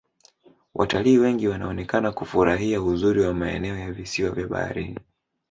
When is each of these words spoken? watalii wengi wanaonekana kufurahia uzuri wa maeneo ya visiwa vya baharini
watalii 0.73 1.17
wengi 1.17 1.47
wanaonekana 1.47 2.11
kufurahia 2.11 2.81
uzuri 2.81 3.21
wa 3.21 3.33
maeneo 3.33 3.77
ya 3.77 3.91
visiwa 3.91 4.31
vya 4.31 4.47
baharini 4.47 4.97